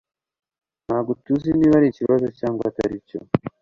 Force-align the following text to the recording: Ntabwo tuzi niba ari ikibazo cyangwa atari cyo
Ntabwo 0.85 1.11
tuzi 1.23 1.49
niba 1.57 1.75
ari 1.79 1.87
ikibazo 1.89 2.27
cyangwa 2.39 2.63
atari 2.69 2.97
cyo 3.07 3.19